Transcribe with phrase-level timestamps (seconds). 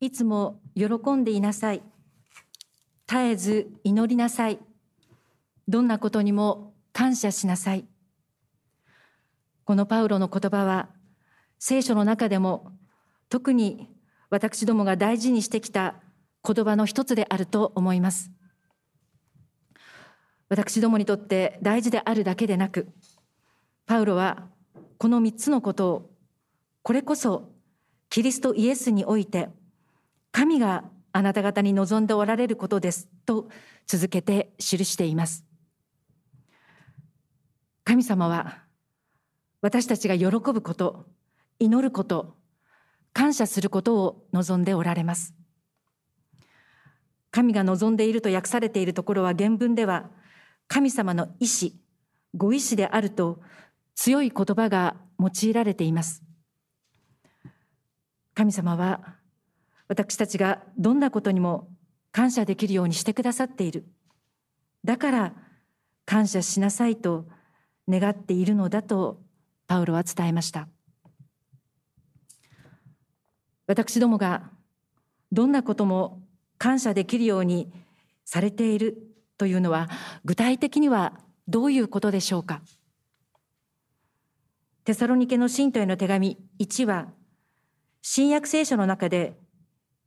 [0.00, 1.82] いつも喜んでいなさい。
[3.06, 4.58] 絶えず祈りなさい。
[5.68, 7.86] どんなことにも感謝しなさい。
[9.64, 10.90] このパウロの言葉は、
[11.58, 12.72] 聖書の中でも
[13.30, 13.88] 特に
[14.30, 15.96] 私どもが大事にしてきた
[16.46, 18.30] 言葉の一つであると思います。
[20.48, 22.88] 私どもにとって大事であるだけでなく、
[23.86, 24.48] パウロは
[24.98, 26.10] この三つのことを、
[26.82, 27.52] これこそ
[28.10, 29.48] キリストイエスにおいて、
[30.34, 30.82] 神が
[31.12, 33.48] あなた方に望んでおられることですと
[33.86, 35.44] 続けて記しています。
[37.84, 38.58] 神様は
[39.60, 41.06] 私たちが喜ぶこと、
[41.60, 42.34] 祈ること、
[43.12, 45.34] 感謝することを望んでおられます。
[47.30, 50.10] 神が望んでいると訳されているところは原文では、
[50.66, 51.80] 神様の意志、
[52.34, 53.40] ご意志であると
[53.94, 56.24] 強い言葉が用いられています。
[58.34, 59.22] 神様は
[59.94, 61.68] 私たちがどんなことにも
[62.10, 63.86] 感謝できるようにしてくださっている。
[64.82, 65.34] だから
[66.04, 67.26] 感謝しなさいと
[67.88, 69.22] 願っているのだと
[69.68, 70.66] パウロは伝えました。
[73.68, 74.50] 私どもが
[75.30, 76.22] どんなことも
[76.58, 77.72] 感謝できるように
[78.24, 78.98] されている
[79.38, 79.88] というのは
[80.24, 82.62] 具体的にはどういうことでしょうか
[84.82, 87.06] テサロニケの信徒への手紙1は
[88.02, 89.38] 新約聖書の中で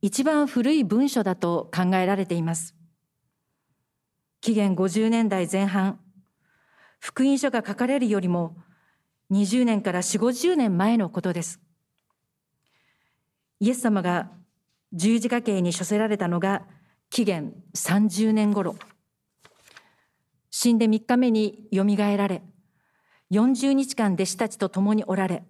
[0.01, 2.75] 一番古い文書だと考えられています。
[4.41, 5.99] 紀元50年代前半、
[6.99, 8.57] 福音書が書かれるよりも
[9.31, 11.59] 20年から4、50年前のことです。
[13.59, 14.29] イエス様が
[14.93, 16.65] 十字架刑に処せられたのが
[17.09, 18.75] 紀元30年頃。
[20.51, 22.43] 死んで3日目によみがえられ、
[23.31, 25.43] 40日間弟子たちと共におられ、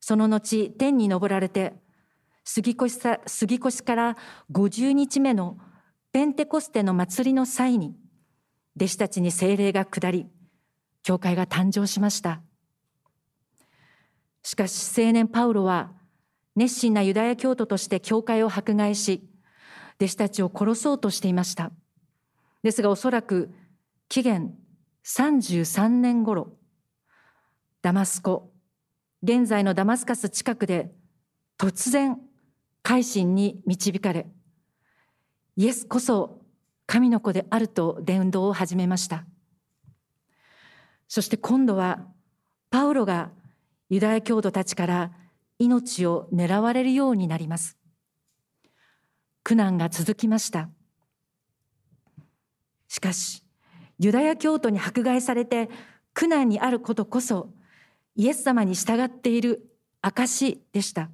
[0.00, 1.74] その後天に昇られて、
[2.50, 4.16] 杉越さ杉越から
[4.50, 5.58] 50日目の
[6.12, 7.94] ペンテコステの祭りの際に、
[8.74, 10.26] 弟子たちに精霊が下り、
[11.02, 12.40] 教会が誕生しました。
[14.42, 15.92] しかし青年パウロは
[16.56, 19.28] 熱心なユダヤ教徒として教会を迫害し、
[20.00, 21.70] 弟子たちを殺そうとしていました。
[22.62, 23.52] ですがおそらく
[24.08, 24.54] 紀元
[25.04, 26.54] 33年頃、
[27.82, 28.50] ダマスコ、
[29.22, 30.90] 現在のダマスカス近くで
[31.58, 32.18] 突然
[32.88, 34.26] 改心に導かれ、
[35.56, 36.40] イエスこそ
[36.86, 39.26] 神の子であると伝道を始めました。
[41.06, 42.06] そして今度は
[42.70, 43.28] パウロが
[43.90, 45.12] ユダヤ教徒たちから
[45.58, 47.76] 命を狙われるようになります。
[49.42, 50.70] 苦難が続きました。
[52.88, 53.44] しかし、
[53.98, 55.68] ユダヤ教徒に迫害されて
[56.14, 57.52] 苦難にあることこそ
[58.16, 61.10] イエス様に従っている証でした。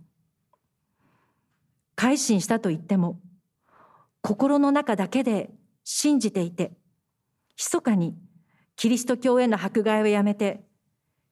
[1.97, 3.21] 改心したと言っても、
[4.21, 5.51] 心の中だけで
[5.85, 6.73] 信じていて、
[7.57, 8.17] 密かに
[8.77, 10.65] キリスト教への迫害をやめて、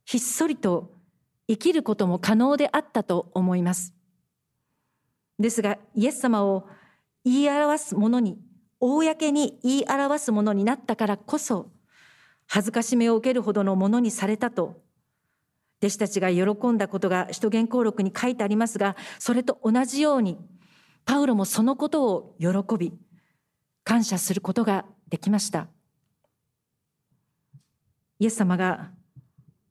[0.05, 0.93] ひっそりと
[1.49, 3.95] 生きることも可能であったと思います。
[5.39, 6.67] ですが、イエス様を
[7.25, 8.39] 言い表すものに、
[8.81, 11.71] 公に言い表すものになったからこそ、
[12.47, 14.83] 恥ずかしめを受けるほどのものにされたと、
[15.81, 20.39] 弟子たちが喜んだことが使徒言行録に書いてありますが、それと同じように、
[21.05, 22.49] パウロもそのことを喜
[22.79, 22.93] び、
[23.85, 25.69] 感謝することができました。
[28.19, 28.91] イエス様が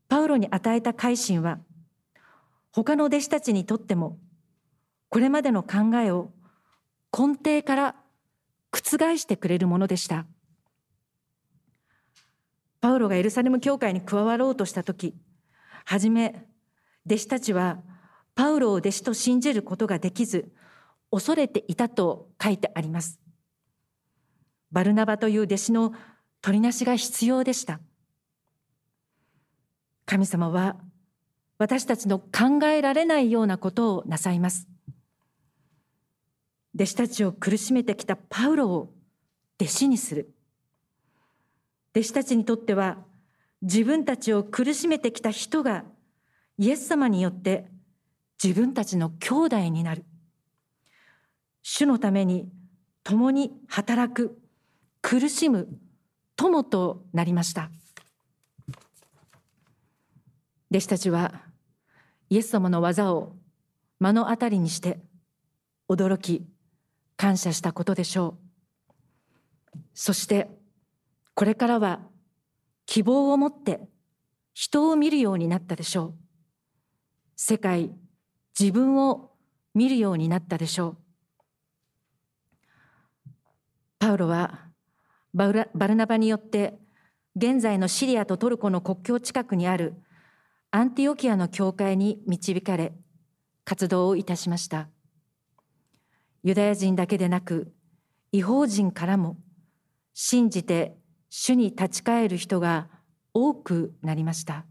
[0.10, 1.60] パウロに与えた改心は、
[2.74, 4.20] 他の弟子たちにとっても、
[5.10, 6.32] これまでの考えを
[7.18, 7.96] 根底から
[8.72, 10.26] 覆してくれるものでした。
[12.82, 15.16] パウロがエルサレム教会に加わろうとしたとき、
[15.86, 16.46] はじめ、
[17.06, 17.80] 弟子たちは
[18.36, 20.52] パウロを弟子と信じることができず、
[21.12, 23.20] 恐れていたと書いてあります。
[24.72, 25.94] バルナバという弟子の
[26.42, 27.80] 取りなしが必要でした。
[30.06, 30.78] 神様は
[31.58, 34.68] 私たちの考えられないようなことをなさいます。
[36.74, 38.94] 弟子たちを苦しめてきたパウロを
[39.60, 40.34] 弟子にする。
[41.94, 42.98] 弟子たちにとっては
[43.62, 45.84] 自分たちを苦しめてきた人が
[46.58, 47.68] イエス様によって
[48.42, 50.06] 自分たちの兄弟になる。
[51.64, 52.50] 主のために
[53.04, 54.38] 共に働く、
[55.02, 55.68] 苦しむ
[56.36, 57.70] 友となりました。
[60.70, 61.42] 弟子たちは
[62.30, 63.36] イエス様の技を
[64.00, 65.00] 目の当たりにして
[65.90, 66.46] 驚き
[67.18, 68.38] 感謝したことでしょ
[69.76, 69.78] う。
[69.94, 70.50] そして
[71.34, 72.00] これからは
[72.86, 73.82] 希望を持って
[74.54, 76.14] 人を見るようになったでしょう。
[77.36, 77.92] 世界
[78.58, 79.32] 自分を
[79.74, 80.98] 見るようになったでしょう。
[84.02, 84.62] パウロは
[85.32, 86.80] バルナバによって
[87.36, 89.94] 現在のシリアとトルコの国境近くにある
[90.72, 92.94] アンティオキアの教会に導かれ
[93.64, 94.90] 活動をいたしました。
[96.42, 97.72] ユダヤ人だけでなく
[98.32, 99.38] 違法人からも
[100.16, 100.98] 信じて
[101.30, 102.88] 主に立ち返る人が
[103.36, 104.66] 多くなりました。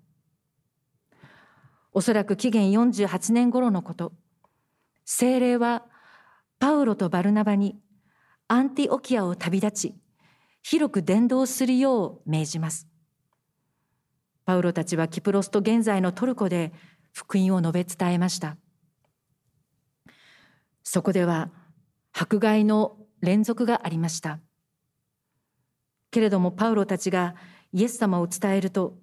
[1.93, 4.12] おそらく紀元48年頃のこと。
[5.05, 5.85] 精霊は
[6.59, 7.79] パウロとバルナバに
[8.52, 9.94] アンティオキアを旅立ち
[10.64, 12.88] 広く伝道するよう命じます。
[14.44, 16.73] パウロたちはキプロスと現在のトルコで
[17.12, 18.56] 福音を述べ伝えました。
[20.82, 21.50] そこでは
[22.12, 24.41] 迫害の連続がありました。
[26.11, 27.37] けれどもパウロたちが
[27.73, 28.99] イエス様を伝えると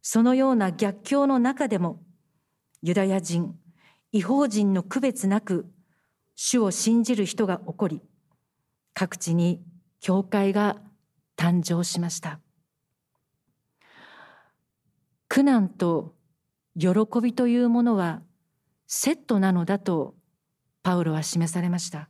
[0.00, 2.00] そのような逆境の中でも
[2.80, 3.54] ユダヤ人
[4.10, 5.70] 違法人の区別なく
[6.34, 8.00] 主を信じる人が起こり
[8.94, 9.62] 各地に
[10.00, 10.76] 教会が
[11.36, 12.40] 誕生しました。
[15.28, 16.14] 苦難と
[16.78, 16.88] 喜
[17.22, 18.22] びというものは
[18.86, 20.14] セットなのだと
[20.82, 22.08] パウロは示されました。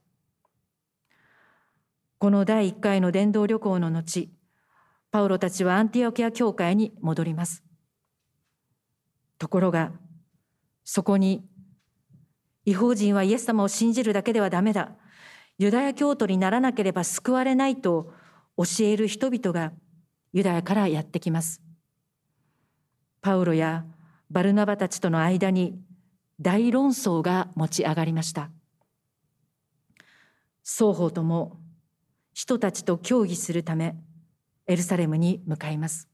[2.19, 4.31] この第1回の伝道旅行の後
[5.11, 7.63] パウロたちはアンティオキア教会に戻ります。
[9.39, 9.93] ところが
[10.85, 11.45] そこに
[12.65, 14.93] 違法人はイエス様を信じるだけではダメだ。
[15.61, 18.15] ユダヤ教徒にならなければ救われないと
[18.57, 19.75] 教える人々が
[20.33, 21.61] ユダヤからやってきます。
[23.21, 23.85] パウロや
[24.31, 25.79] バルナバたちとの間に
[26.41, 28.49] 大論争が持ち上がりました。
[30.65, 31.59] 双方とも
[32.33, 33.97] 人たちと協議するため
[34.67, 36.09] エルサレムに向かいます。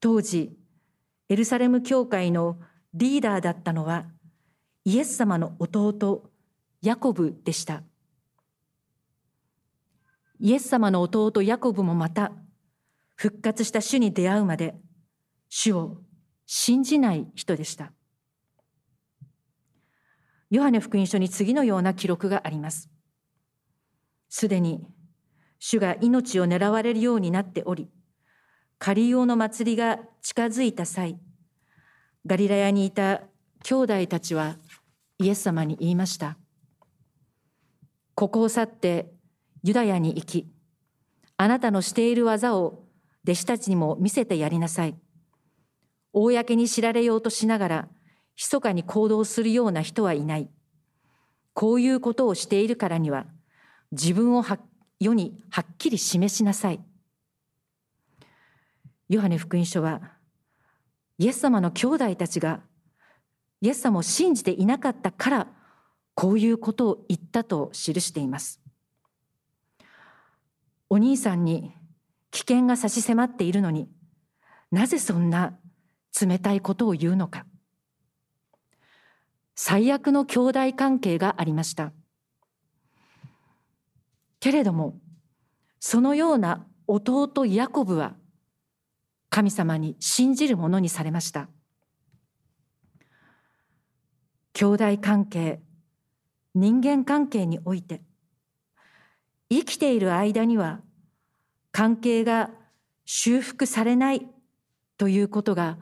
[0.00, 0.54] 当時
[1.30, 2.58] エルサレム教会の
[2.92, 4.04] リーダーだったのは
[4.84, 6.30] イエス様の弟
[6.86, 7.82] ヤコブでした。
[10.38, 12.30] イエス様の弟ヤコブもまた
[13.16, 14.76] 復活した主に出会うまで
[15.48, 15.98] 主を
[16.46, 17.92] 信じない人でした。
[20.48, 22.88] ヨハネ福音書に次のような記録があります。
[24.28, 24.86] すでに
[25.58, 27.88] 主が命を狙われるようになっており
[28.78, 31.18] カリオの祭りが近づいた際
[32.26, 33.22] ガリラヤにいた
[33.64, 34.56] 兄弟たちは
[35.18, 36.36] イエス様に言いました。
[38.16, 39.12] ここを去って
[39.62, 40.50] ユダヤに行き
[41.36, 42.82] あなたのしている技を
[43.24, 44.96] 弟子たちにも見せてやりなさい
[46.12, 47.88] 公に知られようとしながら
[48.36, 50.48] 密かに行動するような人はいない
[51.52, 53.26] こういうことをしているからには
[53.92, 54.44] 自分を
[54.98, 56.80] 世にはっきり示しなさい。
[59.08, 60.00] ヨハネ福音書は
[61.18, 62.60] イエス様の兄弟たちが
[63.60, 65.46] イエス様を信じていなかったから
[66.16, 68.60] こういうことを言ったと記しています。
[70.88, 71.72] お兄さんに
[72.30, 73.88] 危険が差し迫っているのに
[74.70, 75.58] なぜそんな
[76.18, 77.44] 冷たいことを言うのか。
[79.54, 81.92] 最悪の兄弟関係がありました。
[84.40, 84.98] けれども
[85.80, 88.14] そのような弟ヤコブは
[89.28, 91.48] 神様に信じるものにされました
[94.52, 95.60] 兄弟関係
[96.56, 98.00] 人間関係において。
[99.50, 100.80] 生きている間には
[101.70, 102.50] 関係が
[103.04, 104.26] 修復されない
[104.96, 105.76] ということが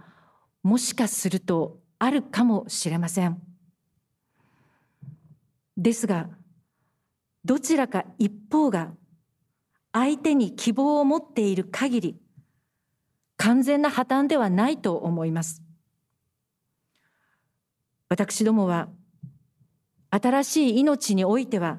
[0.65, 3.41] もしかするとあるかもしれません。
[5.77, 6.29] ですが
[7.45, 8.93] どちらか一方が
[9.93, 12.17] 相手に希望を持っている限り
[13.37, 15.63] 完全な破綻ではないと思います。
[18.09, 18.89] 私どもは
[20.15, 21.79] 新しい命においては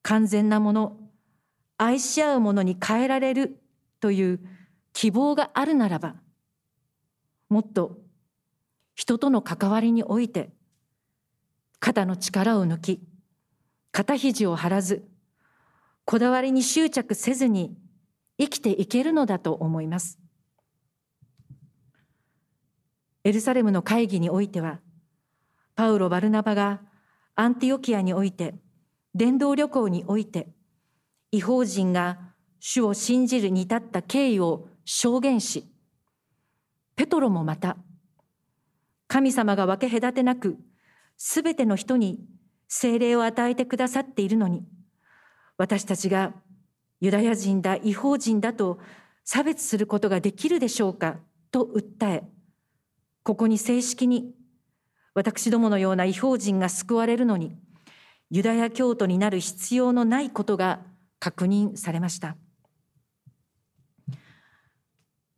[0.00, 0.96] 完全なもの
[1.76, 3.60] 愛し合うものに変えられる
[4.00, 4.40] という
[4.94, 6.14] 希望があるならば
[7.50, 7.98] もっと
[8.94, 10.50] 人との関わりにおいて
[11.78, 13.00] 肩の力を抜き
[13.92, 15.06] 肩肘を張らず
[16.06, 17.76] こだわりに執着せずに
[18.38, 20.18] 生きていけるのだと思います。
[23.24, 24.80] エルサレムの会議においては
[25.74, 26.80] パウロ・バルナバが
[27.36, 28.54] アンティオキアにおいて
[29.14, 30.48] 伝道旅行において
[31.32, 32.18] 違法人が
[32.58, 35.70] 主を信じるに至った経緯を証言し
[36.96, 37.76] ペトロもまた
[39.08, 40.58] 神様が分け隔てなく
[41.16, 42.18] すべての人に
[42.66, 44.62] 精霊を与えてくださっているのに、
[45.58, 46.32] 私たちが
[47.00, 48.78] ユダヤ人だ、違法人だと
[49.24, 51.18] 差別することができるでしょうか
[51.50, 52.22] と訴え、
[53.22, 54.32] ここに正式に
[55.20, 57.54] 私どものような違法人が救われるのに、
[58.30, 60.80] ユダヤ教徒になる必要のないことが
[61.18, 62.38] 確認されました。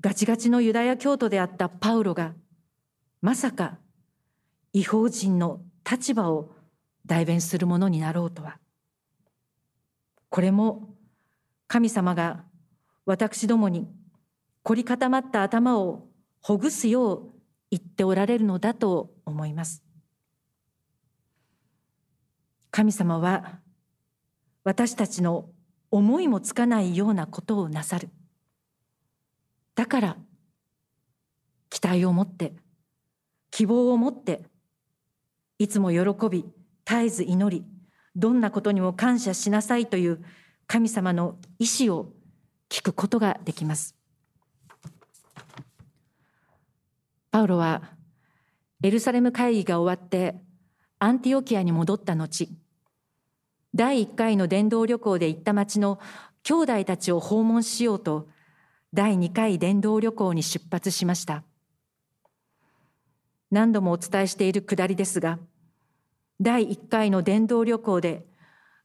[0.00, 2.32] ガチガチのユダヤ教徒であったパウロが
[3.22, 3.78] まさか
[4.72, 5.60] 違法人の
[5.90, 6.52] 立場を
[7.04, 8.60] 代弁するものになろうとは。
[10.28, 10.94] これも
[11.66, 12.44] 神様が
[13.04, 13.88] 私どもに
[14.62, 16.06] 凝り固まった頭を
[16.40, 17.31] ほぐすよう
[17.72, 19.82] 言っておられるのだと思います。
[22.70, 23.60] 神様は
[24.62, 25.48] 私たちの
[25.90, 28.10] 思いもつかないようなことをなさる。
[29.74, 30.16] だから
[31.70, 32.52] 期待を持って
[33.50, 34.44] 希望を持って
[35.58, 36.44] いつも喜び
[36.84, 37.64] 絶えず祈り
[38.14, 40.22] どんなことにも感謝しなさいという
[40.66, 42.12] 神様の意志を
[42.68, 44.01] 聞くことができます。
[47.32, 47.82] パウロは
[48.82, 50.36] エルサレム会議が終わって
[50.98, 52.50] アンティオキアに戻った後
[53.74, 55.98] 第1回の伝道旅行で行った町の
[56.42, 58.28] 兄弟たちを訪問しようと
[58.92, 61.42] 第2回伝道旅行に出発しました。
[63.50, 65.38] 何度もお伝えしているくだりですが
[66.38, 68.26] 第1回の伝道旅行で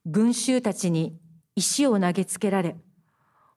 [0.05, 1.19] 群衆たちに
[1.55, 2.77] 石を投げつけられ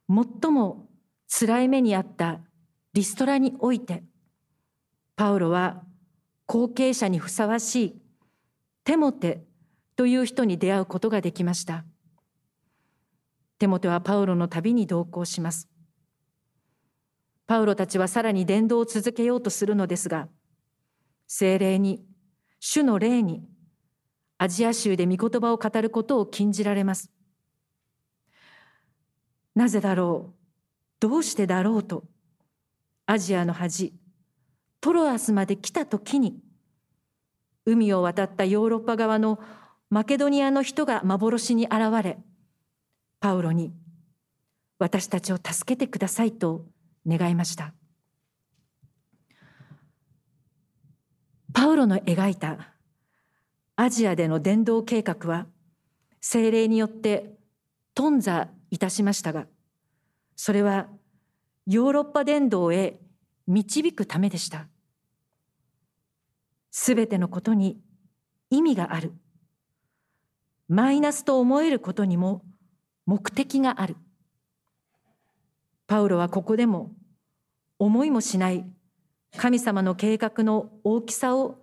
[0.09, 0.89] 最も
[1.29, 2.41] 辛い目にあった
[2.93, 4.03] リストラにおいて
[5.21, 5.83] パウロは
[6.47, 8.03] 後継者にふさわしい
[8.85, 9.45] テモテ
[9.95, 11.85] という人に出会うことができました。
[13.59, 15.69] テモテはパウロの旅に同行します。
[17.47, 20.27] パウロたちはさらに伝道を続けようとするのですが、
[21.27, 22.03] 精霊に、
[22.59, 23.47] 主の霊に、
[24.39, 27.11] アジア州で御言葉を語ることを禁じられます。
[29.55, 30.35] なぜだろう？
[30.99, 32.05] どうしてだろうと、
[33.05, 33.93] アジアの恥、
[34.81, 36.39] トロアスまで来た時に、
[37.67, 39.39] 海を渡ったヨーロッパ側の
[39.91, 42.19] マケドニアの人が幻に現れ、
[43.21, 43.73] パウロに、
[44.79, 46.65] 私たちを助けてくださいと
[47.07, 47.75] 願いました。
[51.53, 52.75] パウロの描いた
[53.77, 55.47] アジアでの伝道計画は、
[56.21, 57.39] 精霊によって
[57.95, 59.47] 頓挫いたしましたが、
[60.37, 60.89] それは
[61.67, 63.00] ヨーロッパ伝道へ
[63.51, 64.69] 導くためでした。
[66.71, 67.81] すべてのことに
[68.49, 69.13] 意味がある。
[70.69, 72.45] マイナスと思えることにも
[73.07, 73.97] 目的がある。
[75.89, 76.93] パウロはここでも
[77.81, 78.65] 思いもしない
[79.37, 81.59] 神様の計画の大きさを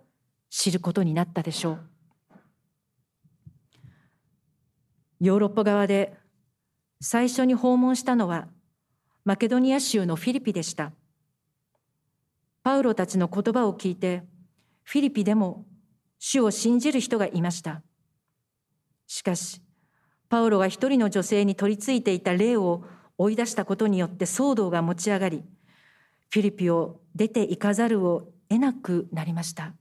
[0.50, 1.88] 知ることになったでしょう。
[5.20, 6.18] ヨーロッパ側で
[7.00, 8.46] 最初に訪問したのは
[9.24, 10.92] マケドニア州のフィリピでした。
[12.62, 14.24] パウロたちの言葉を聞いて
[14.84, 15.66] フィリピでも
[16.18, 17.82] 主を信じる人がいました。
[19.06, 19.62] しかし、
[20.28, 22.84] パウロが一人の女性に取り付いていた霊を
[23.16, 25.44] 追い出したことによって騒動が持ち上がり、
[26.30, 29.74] フィリピを出て行かざるを得なくなりました。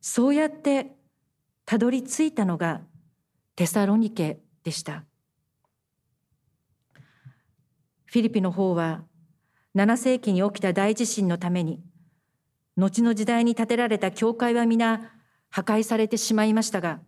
[0.00, 0.92] そうやって
[1.64, 2.82] たどり着いたのが
[3.56, 5.04] テサロニケでした。
[8.04, 9.02] フィリピの方は
[9.76, 11.80] 7世紀に起きた大地震のために
[12.76, 15.12] 後の時代に建てられた教会は皆
[15.50, 17.00] 破壊されてしまいましたが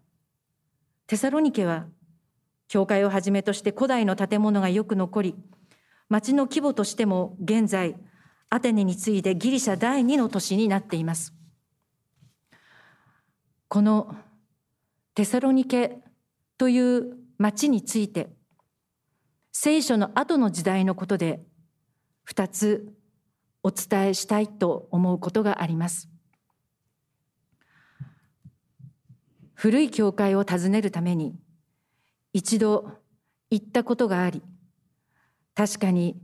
[1.07, 1.87] テサロニケは
[2.69, 5.35] 教会をはじめとして古代の建物がよく残り
[6.09, 7.97] 町の規模としても現在
[8.49, 11.35] アテネに次いでギリシャ第二の都市になっています。
[13.69, 14.15] この
[15.15, 15.99] テサロニケ
[16.57, 18.31] という町について
[19.53, 21.43] 聖書の後の時代のことで
[22.29, 22.93] 2つ
[23.63, 26.09] お伝えしたいと思うことがあります。
[29.57, 31.35] 古い教会を訪ねるために
[32.33, 32.91] 一度
[33.51, 34.43] 行ったことがあり
[35.55, 36.21] 確かに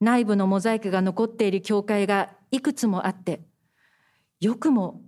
[0.00, 3.40] 内部のモザイクが残っている教会がいくつもあって
[4.40, 5.02] よくも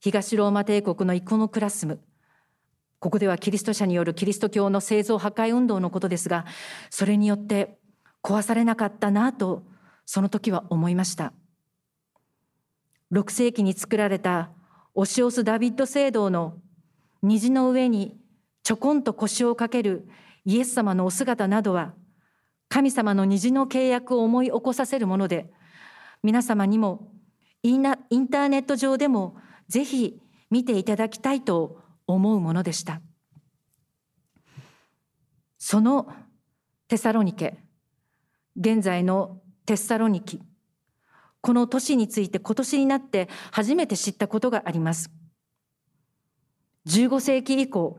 [0.00, 2.00] 東ローマ帝国のイコノクラスム
[2.98, 6.44] ここではキリスト者によるキリスト教の製造破壊運動のことですが
[6.90, 7.78] それによって
[8.26, 9.62] 壊されなかったなと
[10.04, 11.32] その時は思いました。
[13.12, 14.50] 6世紀に作られた
[14.94, 16.58] オシオス・ダビッド聖堂の
[17.22, 18.18] 虹の上に
[18.64, 20.08] ちょこんと腰をかける
[20.44, 21.94] イエス様のお姿などは
[22.68, 25.52] 神様の虹の契約を思い起こさせるもので
[26.24, 27.12] 皆様にも
[27.62, 29.36] インターネット上でも
[29.68, 33.00] ぜひ見ていただきたいと思うものでした。
[35.58, 36.12] その
[36.88, 37.58] テサロニケ
[38.58, 40.40] 現在のテッサロニキ。
[41.40, 45.10] この都市について今年になって初めて知ったことがあります。
[46.86, 47.98] 15世紀以降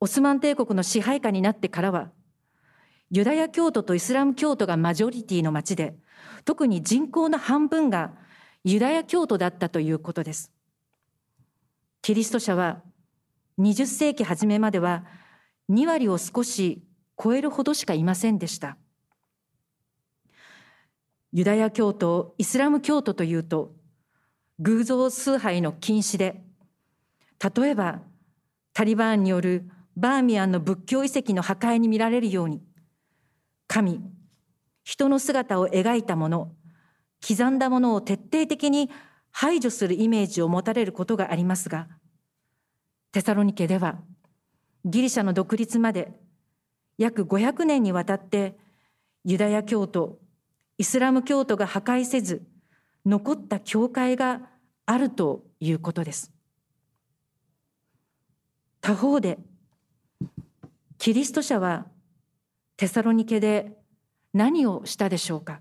[0.00, 2.10] オスマン帝国の支配下になってからは
[3.10, 5.94] ユダヤ教徒とイスラム教徒がマジョリティの町で
[6.44, 8.12] 特に人口の半分が
[8.64, 10.52] ユダヤ教徒だったということです。
[12.02, 12.82] キリスト者は
[13.58, 15.04] 20世紀初めまでは
[15.70, 16.82] 2割を少し
[17.22, 18.76] 超えるほどしかいませんでした。
[21.32, 23.74] ユダヤ教徒イスラム教徒というと
[24.60, 26.44] 偶像崇拝の禁止で
[27.56, 28.02] 例えば
[28.72, 32.62] タリバンによるバーミヤンの仏教遺跡の破壊に見られるように
[33.66, 34.00] 神
[34.84, 36.52] 人の姿を描いたもの
[37.26, 38.88] 刻んだものを徹底的に
[39.32, 41.88] 排除するイメージを持たれることがありますが
[43.10, 43.98] テサロニケでは
[44.84, 46.12] ギリシャの独立まで
[46.98, 48.56] 約500年にわたって
[49.24, 50.18] ユダヤ教徒
[50.78, 52.42] イスラム教徒が破壊せず
[53.06, 54.42] 残った教会が
[54.86, 56.32] あるということです。
[58.80, 59.38] 他方で
[60.98, 61.86] キリスト者は
[62.76, 63.72] テサロニケで
[64.32, 65.60] 何をしたでしょうか。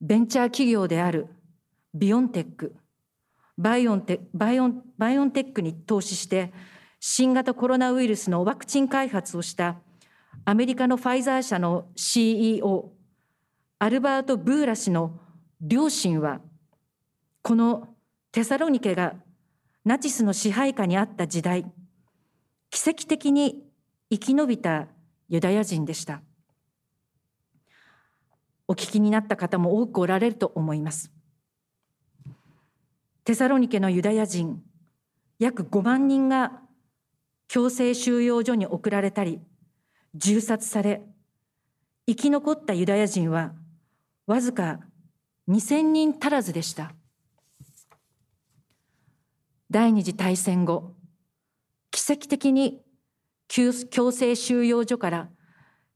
[0.00, 1.28] ベンチャー企業である
[1.94, 2.76] ビオンテック
[3.56, 6.52] バイオンテバイオンバイオンテックに投資して
[7.06, 9.76] 新型コロナウイルスのワクチン開発をした
[10.46, 12.92] アメリカのファイザー社の CEO
[13.78, 15.20] アルバート・ブーラ氏の
[15.60, 16.40] 両親は
[17.42, 17.88] この
[18.32, 19.16] テサロニケが
[19.84, 21.70] ナチスの支配下にあった時代
[22.70, 23.62] 奇跡的に
[24.10, 24.86] 生き延びた
[25.28, 26.22] ユダヤ人でした。
[28.66, 31.12] お聞きになった方も多くおられると思います。
[33.24, 34.62] テサロニケのユダヤ人
[35.38, 36.63] 約5万人が
[37.48, 39.40] 強制収容所に送られたり
[40.14, 41.02] 銃殺され
[42.06, 43.52] 生き残ったユダヤ人は
[44.26, 44.80] わずか
[45.48, 46.92] 2000人足らずでした。
[49.70, 50.94] 第二次大戦後
[51.90, 52.80] 奇跡的に
[53.48, 53.72] 強
[54.12, 55.28] 制収容所から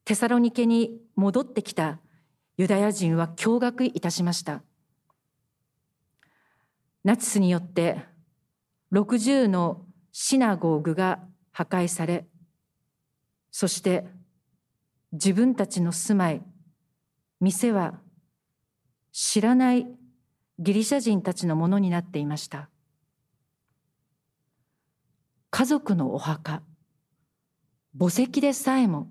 [0.04, 2.00] テサロニケに戻ってきた
[2.56, 4.62] ユダヤ人は驚愕いたしました。
[7.04, 8.04] ナチスによって
[8.92, 11.20] 60のシナゴーグが
[11.58, 12.24] 破壊され
[13.50, 14.06] そして
[15.10, 16.40] 自分たちの住まい
[17.40, 17.98] 店は
[19.10, 19.88] 知らない
[20.60, 22.68] ギリシャ人たちのものになっていました。
[25.50, 26.62] 家族のお墓
[27.98, 29.08] 墓石でさえも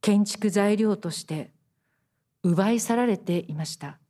[0.00, 1.52] 建築材料として
[2.42, 4.00] 奪い去られていました。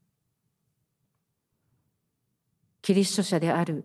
[2.81, 3.85] キリスト者である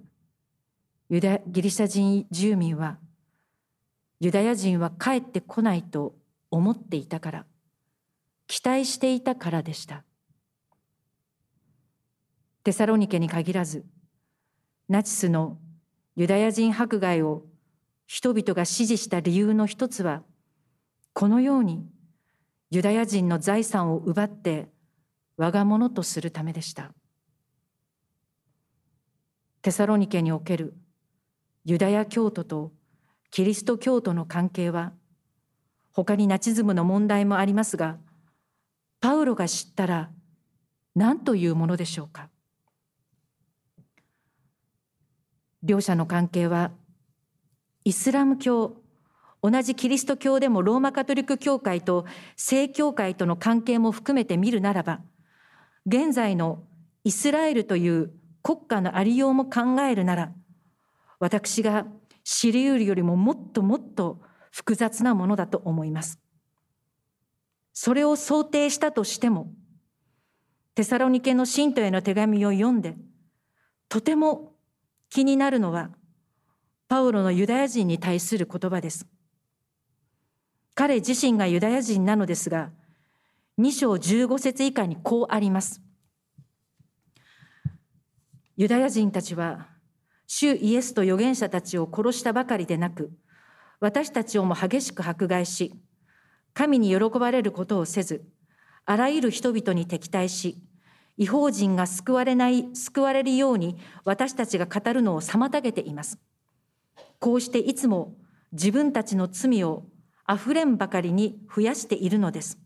[1.10, 2.99] ユダギリシャ人住民は
[4.19, 6.15] ユダヤ人は帰ってこないと
[6.49, 7.45] 思っていたから
[8.47, 10.04] 期待していたからでした。
[12.63, 13.86] テサロニケに限らず
[14.88, 15.58] ナチスの
[16.15, 17.43] ユダヤ人迫害を
[18.08, 20.23] 人々が支持した理由の一つは
[21.13, 21.86] このように
[22.69, 24.67] ユダヤ人の財産を奪って
[25.38, 26.93] 我が物とするためでした。
[29.62, 30.76] テサロニケにおける
[31.65, 32.71] ユダヤ教徒と
[33.34, 34.93] キリスト教徒の関係は
[35.91, 37.98] 他にナチズムの問題もありますが
[39.02, 40.12] パウロが知ったら
[40.96, 42.30] 何というものでしょうか。
[45.63, 46.74] 両者の関係は
[47.84, 48.76] イスラム教
[49.41, 55.02] 同じキリスト教でもローマカトリック教会と正教会との関係も含めて見るならば
[55.88, 56.62] 現在の
[57.04, 58.12] イスラエルという
[58.43, 60.32] 国家のありようも考えるなら
[61.17, 61.88] 私が
[62.23, 66.19] 知り得るよりももっともっと複雑なものだと思います。
[67.73, 69.51] それを想定したとしても
[70.75, 72.95] テサロニケの信徒への手紙を読んで
[73.89, 74.53] とても
[75.13, 75.91] 気になるのは、
[76.88, 79.05] パウロのユダヤ人に対する言葉です。
[80.73, 82.71] 彼自身がユダヤ人なのですが、
[83.59, 85.83] 2章15節以下にこうあります。
[88.57, 89.67] ユダヤ人たちは、
[90.36, 93.12] 主イエスと預言者たちを殺したばかりでなく、
[93.80, 95.76] 私たちをも激しく迫害し、
[96.56, 98.26] 神に喜ばれることをせず、
[98.84, 100.58] あらゆる人々に敵対し、
[101.17, 106.17] 違法人が救われない、救われるように私たちが語るのを妨げています。
[107.19, 108.15] こうしていつも
[108.54, 109.86] 自分たちの罪を
[110.26, 112.58] あふれんばかりに増やしているのです。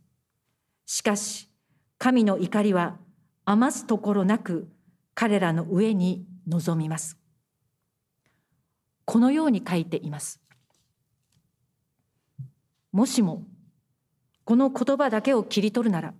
[0.85, 1.49] しかし、
[1.97, 2.95] 神の怒りは
[3.43, 4.69] 余すところなく
[5.13, 7.17] 彼らの上に臨みます。
[9.07, 10.41] このように書いています。
[12.91, 13.45] もしも、
[14.43, 16.13] この言葉だけを切り取るなら、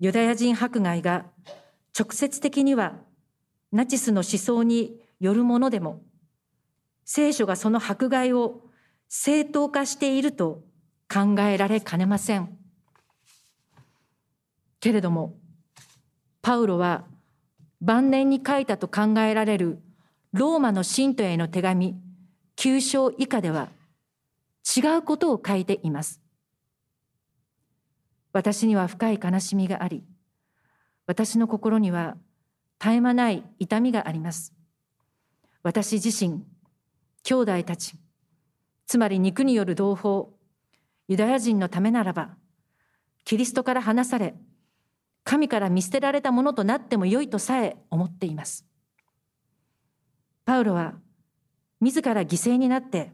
[0.00, 1.26] ユダヤ人迫害が
[1.98, 2.94] 直接的には
[3.70, 6.00] ナチスの思想によるものでも
[7.04, 8.62] 聖書がその迫害を
[9.08, 10.62] 正当化していると
[11.12, 12.56] 考えられかねません。
[14.80, 15.36] けれども、
[16.40, 17.04] パウロは
[17.82, 19.82] 晩年に書いたと考えられる
[20.32, 21.96] ローマの信徒への手紙
[22.56, 23.70] 9章以下では
[24.76, 26.20] 違うことを書いています。
[28.32, 30.04] 私には深い悲しみがあり、
[31.06, 32.16] 私の心には
[32.78, 34.52] 絶え間ない痛みがあります。
[35.62, 36.44] 私自身、
[37.22, 37.94] 兄弟たち、
[38.86, 40.28] つまり肉による同胞、
[41.08, 42.36] ユダヤ人のためならば、
[43.24, 44.34] キリストから離され、
[45.24, 48.67] 神から見捨てられたものとなってもよいとさえ思っています。
[50.48, 50.94] パウロは
[51.78, 53.12] 自ら犠牲になって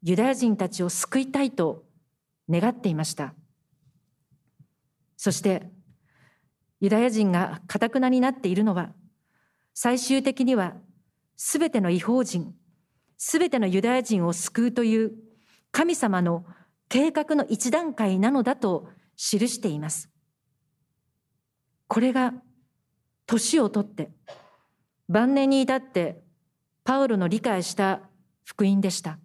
[0.00, 1.82] ユダヤ人たちを救いたいと
[2.48, 3.34] 願っていました。
[5.16, 5.68] そして
[6.78, 8.92] ユダヤ人がかたくなになっているのは
[9.74, 10.74] 最終的には
[11.36, 12.54] すべての違法人、
[13.18, 15.12] すべてのユダヤ人を救うという
[15.72, 16.44] 神様の
[16.88, 20.08] 計画の一段階なのだと記しています。
[21.88, 22.34] これが
[23.26, 24.12] 年をとって
[25.10, 26.22] 晩年に至って
[26.84, 28.00] パウロの理解した
[28.44, 29.18] 福音でした。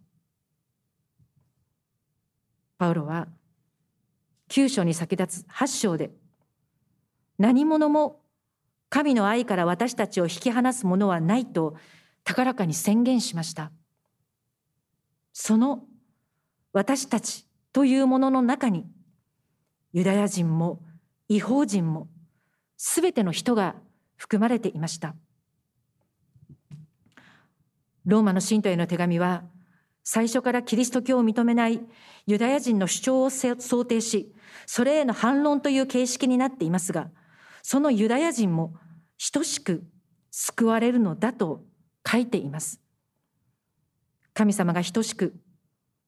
[2.79, 3.27] パウロは
[4.49, 6.09] 9章に先立つ8章で
[7.37, 8.19] 何者も
[8.89, 11.75] 神の愛から私たちを引き離すものはないと
[12.23, 13.71] 高らかに宣言しました。
[15.33, 15.83] その
[16.73, 18.87] 私たちというものの中に
[19.93, 20.81] ユダヤ人も
[21.29, 22.07] 違法人も
[22.75, 23.75] すべての人が
[24.15, 25.15] 含まれていました。
[28.05, 29.43] ローマの信徒への手紙は
[30.03, 31.81] 最初からキリスト教を認めない
[32.27, 34.33] ユダヤ人の主張を想定し、
[34.67, 37.09] それへの反論という形式になっていますが、
[37.63, 38.75] そのユダヤ人も
[39.33, 39.83] 等しく
[40.29, 41.63] 救われるのだと
[42.07, 42.79] 書いています。
[44.35, 45.33] 神様が等しく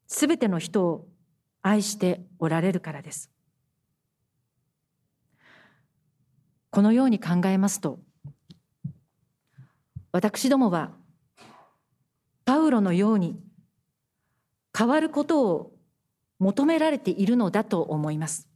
[0.05, 1.07] すべての人を
[1.63, 3.31] 愛しておられるからです。
[6.69, 7.99] このように考えますと、
[10.11, 10.91] 私どもは
[12.47, 13.37] パウロのように
[14.75, 15.73] 変わることを
[16.39, 18.47] 求められているのだと思います。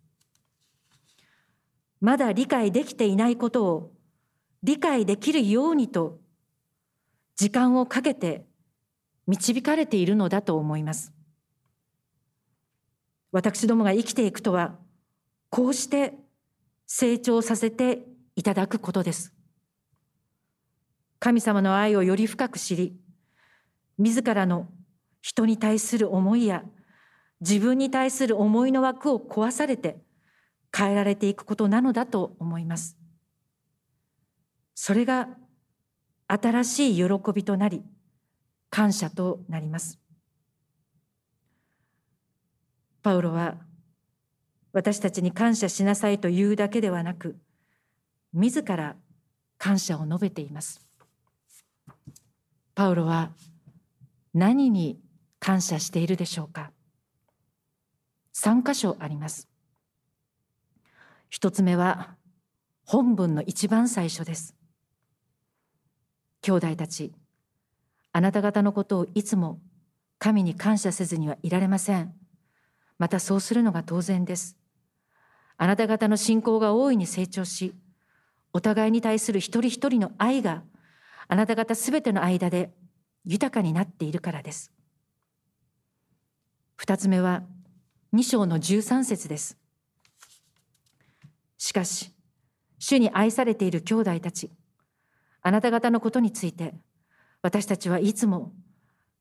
[2.00, 3.92] まだ理解できていないことを
[4.64, 6.22] 理解できるようにと
[7.36, 8.46] 時間をかけて
[9.28, 11.12] 導かれているのだと思います。
[13.34, 14.78] 私どもが生きていくとは
[15.50, 16.14] こうして
[16.88, 18.06] 成長させて
[18.38, 19.34] いただくことです。
[21.20, 23.01] 神様の愛をより深く知り、
[24.02, 24.68] 自らの
[25.22, 26.64] 人に対する思いや
[27.40, 30.02] 自分に対する思いの枠を壊されて
[30.76, 32.98] 変えられていくことなのだと思います。
[34.74, 35.30] それが
[36.28, 37.84] 新しい喜びとなり
[38.70, 40.00] 感謝となります。
[43.04, 43.58] パウロは
[44.74, 47.38] 私たちに感謝しなさいというだけではなく
[48.34, 48.96] 自ら
[49.58, 50.88] 感謝を述べています。
[52.74, 53.32] パウロは
[54.34, 55.00] 何に
[55.40, 56.72] 感謝しているでしょうか
[58.34, 59.50] ？3箇所あります。
[61.30, 62.16] 一つ目は
[62.86, 64.56] 本文の一番最初です。
[66.42, 67.14] 兄弟たち、
[68.14, 69.60] あなた方のことをいつも
[70.18, 72.14] 神に感謝せずにはいられません。
[72.98, 74.58] またそうするのが当然です。
[75.58, 77.76] あなた方の信仰が大いに成長し、
[78.54, 80.64] お互いに対する一人一人の愛が
[81.28, 82.72] あなた方すべての間で
[83.26, 84.72] 豊かになっているからです。
[86.76, 87.44] 二つ目は
[88.12, 89.58] 二章の十三節です。
[91.58, 92.12] しかし、
[92.80, 94.52] 主に愛されている兄弟たち、
[95.44, 96.74] あなた方のことについて、
[97.44, 98.52] 私たちはいつも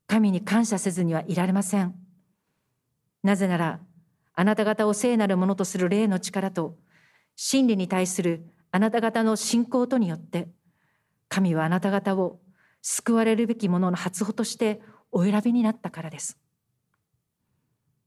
[0.06, 1.94] 神に感謝せずにはいられません。
[3.22, 3.80] なぜなら、
[4.34, 6.76] あなた方を聖なるものとする霊の力と、
[7.36, 10.48] 真理に対するあなた方の信仰とによって、
[11.28, 12.40] 神はあなた方を
[12.82, 14.80] 救われるべきものの初歩として
[15.12, 16.38] お選びになったからです。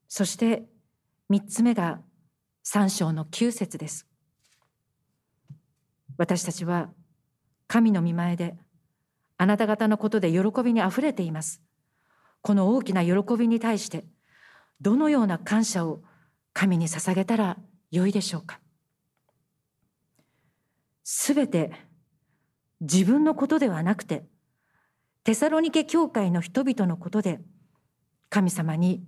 [0.08, 0.64] そして
[1.30, 2.02] 三つ目が
[2.64, 4.08] 三章の九節です。
[6.18, 6.90] 私たちは
[7.68, 8.56] 神の御前で
[9.38, 11.62] あなた方のことで喜びにあふれています。
[12.42, 14.06] この大きな喜びに対して
[14.82, 16.02] どのような感謝を
[16.54, 17.58] 神に捧げたら
[17.90, 18.60] よいでしょうか。
[21.04, 21.72] すべて
[22.82, 24.26] 自分のことではなくて
[25.24, 27.40] テサロニケ教会の人々のことで
[28.30, 29.04] 神様に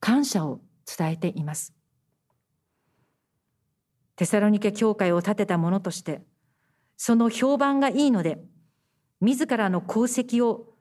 [0.00, 1.72] 感謝を伝えています。
[4.16, 6.22] テサロニケ教会を建てた者として
[6.96, 8.38] その評判がいいので
[9.20, 10.74] 自らの功績を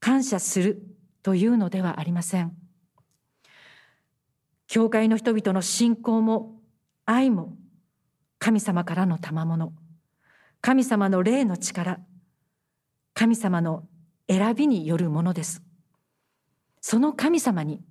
[0.00, 0.82] 感謝する
[1.22, 2.52] というのではありません。
[4.66, 6.60] 教会の人々の信仰も
[7.04, 7.56] 愛も
[8.38, 9.72] 神様からの賜物
[10.60, 11.98] 神様の霊の力
[13.14, 13.88] 神様の
[14.30, 15.60] 選びによるものです。
[16.80, 17.82] その神様に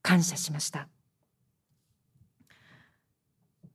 [0.00, 0.88] 感謝しました。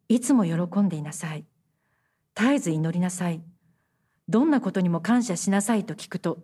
[0.07, 1.45] いつも喜んでいなさい。
[2.33, 3.41] 絶えず祈りなさい。
[4.29, 6.43] どんなことにも感謝しなさいと聞くと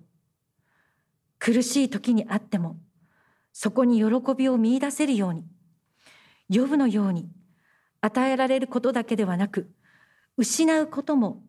[1.39, 2.77] 苦しい時にあっても
[3.51, 5.45] そこに喜びを見いだせるように
[6.49, 7.29] 呼ぶのように
[8.01, 9.69] 与えられることだけではなく
[10.37, 11.43] 失うことも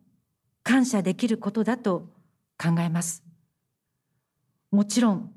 [0.63, 2.09] 感謝できることだと
[2.57, 3.24] 考えます。
[4.75, 5.31] もちろん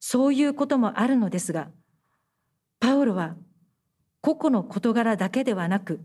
[0.00, 1.68] そういうこともあるのですが
[2.80, 3.36] パウロは
[4.20, 6.00] 個々の事柄だけではなく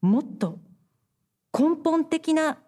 [0.00, 0.58] もっと
[1.52, 2.58] 根本的な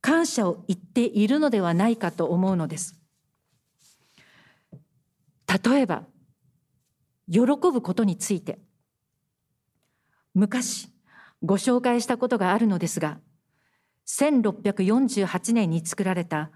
[0.00, 2.98] 感謝を言っているのではないかと思うのです。
[5.64, 6.04] 例えば
[7.30, 8.58] 喜ぶことについて
[10.34, 10.88] 昔
[11.42, 13.18] ご紹介したことがあるのですが
[14.06, 16.50] 1648年に作られた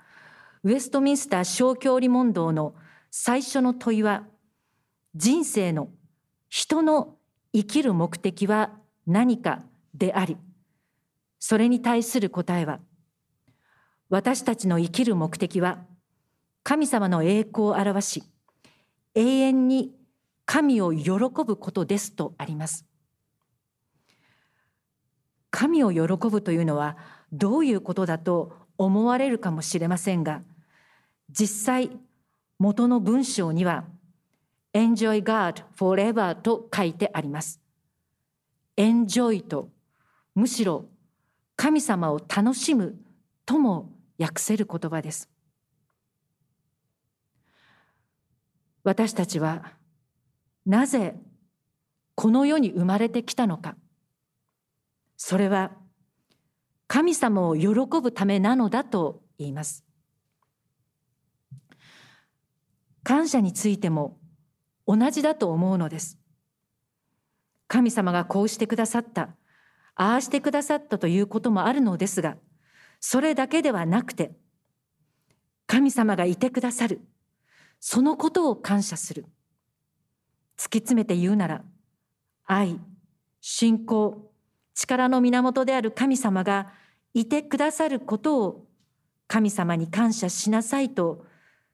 [0.66, 2.74] ウェストミンスター小教理問答の
[3.12, 4.24] 最初の問いは
[5.14, 5.90] 人生の
[6.48, 7.14] 人の
[7.52, 8.72] 生きる目的は
[9.06, 9.62] 何か
[9.94, 10.36] であり
[11.38, 12.80] それに対する答えは
[14.08, 15.84] 私たちの生きる目的は
[16.64, 18.24] 神様の栄光を表し
[19.14, 19.94] 永遠に
[20.46, 21.12] 神を喜
[21.46, 22.84] ぶことですとあります。
[25.52, 26.96] 神を喜ぶというのは
[27.32, 30.42] どういうことだと思われるかもしれませんが
[31.30, 31.90] 実際
[32.58, 33.84] 元の文章には
[34.74, 37.60] Enjoy God forever と書いてあります。
[38.76, 39.70] Enjoy と
[40.34, 40.86] むしろ
[41.56, 42.98] 神様を楽しむ
[43.46, 45.30] とも訳せる言葉です。
[48.84, 49.72] 私たちは
[50.66, 51.16] なぜ
[52.14, 53.76] この世に生まれてきたのか。
[55.16, 55.72] それは
[56.86, 57.68] 神様を喜
[58.02, 59.85] ぶためなのだと言います。
[63.06, 64.18] 感謝についても
[64.84, 66.18] 同じだと思うのです。
[67.68, 69.28] 神様がこうしてくださった、
[69.94, 72.36] ああしてくださったということもあるのですが、
[72.98, 74.32] それだけではなくて、
[75.68, 77.00] 神様がいてくださる、
[77.78, 79.24] そのことを感謝する。
[80.58, 81.62] 突き詰めて言うなら、
[82.44, 82.80] 愛、
[83.40, 84.32] 信仰、
[84.74, 86.72] 力の源である神様が
[87.14, 88.66] いてくださることを
[89.28, 91.24] 神様に感謝しなさいと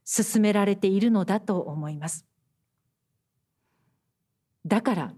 [0.04, 2.26] 勧められているのだと思います。
[4.66, 5.14] だから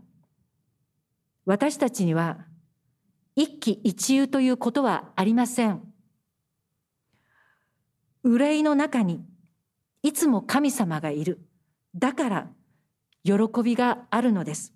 [1.44, 2.38] 私たちには
[3.36, 5.82] 一喜一憂ということはありません。
[8.22, 9.22] 憂いの中に
[10.02, 11.40] いつも神様がいる。
[11.94, 12.48] だから
[13.22, 14.72] 喜びがあるのです。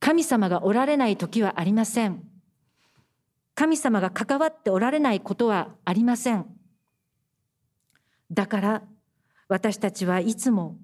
[0.00, 2.22] 神様がおられない時はありません。
[3.54, 6.55] 神様が関わっておられないことはありません。
[8.30, 8.82] だから
[9.48, 10.76] 私たちはいつも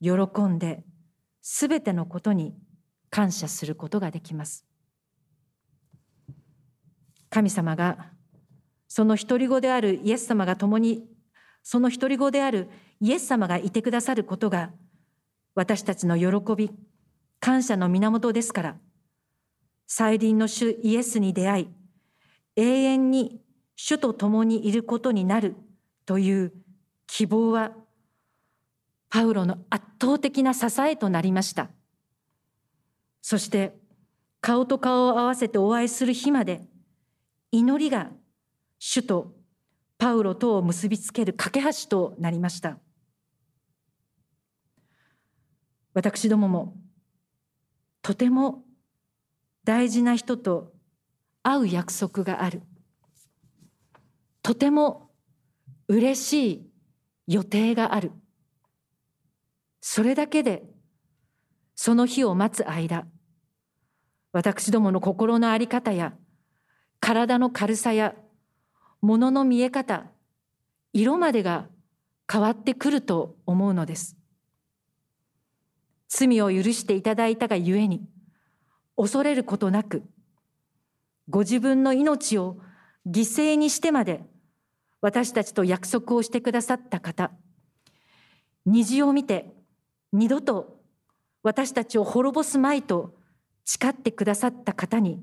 [0.00, 0.84] 喜んで、
[1.40, 2.54] すべてのことに
[3.10, 4.64] 感謝することができます。
[7.30, 8.10] 神様が、
[8.88, 11.06] その独り子であるイエス様が共に、
[11.62, 12.68] その独り子である
[13.00, 14.70] イエス様がいてくださることが、
[15.54, 16.70] 私たちの喜び、
[17.40, 18.76] 感謝の源ですから、
[19.86, 21.68] 再臨の主イエスに出会い、
[22.56, 23.40] 永遠に
[23.76, 25.56] 主と共にいることになる
[26.04, 26.52] という
[27.06, 27.72] 希望は
[29.10, 31.70] パウロの圧倒的な支えとなりました。
[33.20, 33.76] そして
[34.40, 36.62] 顔と顔を合わせてお会いする日まで
[37.52, 38.10] 祈りが
[38.78, 39.34] 主と
[39.98, 42.78] パウロとを結びつける架け橋となりました。
[45.94, 46.76] 私どもも
[48.00, 48.64] とても
[49.64, 50.72] 大事な人と
[51.42, 52.62] 会う約束がある。
[54.42, 55.10] とても
[55.86, 56.71] 嬉しい
[57.26, 58.12] 予定がある。
[59.82, 60.62] それだけで
[61.74, 63.06] その日を待つ間
[64.32, 66.14] 私どもの心の在り方や
[67.00, 68.14] 体の軽さや
[69.00, 70.06] 物の見え方
[70.92, 71.66] 色までが
[72.30, 74.16] 変わってくると思うのです
[76.08, 78.06] 罪を許していただいたがゆえに
[78.96, 80.04] 恐れることなく
[81.28, 82.58] ご自分の命を
[83.08, 84.24] 犠牲にしてまで
[85.02, 87.32] 私たちと約束をしてくださった方
[88.64, 89.52] 虹を見て
[90.12, 90.80] 二度と
[91.42, 93.14] 私たちを滅ぼすまいと
[93.64, 95.22] 誓ってくださった方に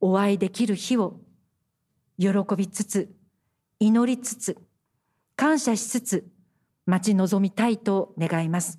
[0.00, 1.20] お会いできる日を
[2.18, 3.14] 喜びつつ
[3.78, 4.58] 祈りつつ
[5.36, 6.28] 感謝しつつ
[6.84, 8.78] 待ち望みたいと願います。